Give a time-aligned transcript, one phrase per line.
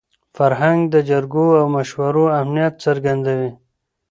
[0.37, 3.49] فرهنګ د جرګو او مشورو اهمیت څرګندوي.